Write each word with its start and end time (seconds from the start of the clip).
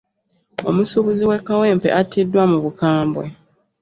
Omusuubuzi 0.69 1.23
w'e 1.29 1.39
Kawempe 1.47 1.89
attiddwa 1.99 2.43
mu 2.51 2.57
bukambwe 2.63 3.25